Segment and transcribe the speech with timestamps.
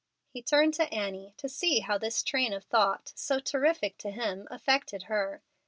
[0.31, 4.47] He turned to Annie to see how this train of thought, so terrific to him,
[4.49, 5.43] affected her.